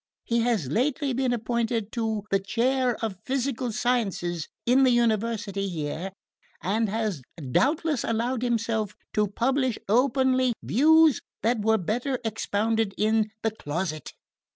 [0.23, 6.09] He has lately been appointed to the chair of physical sciences in the University here,
[6.59, 13.51] and has doubtless allowed himself to publish openly views that were better expounded in the
[13.51, 14.13] closet.